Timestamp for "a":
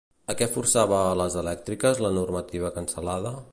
0.33-0.35, 1.09-1.19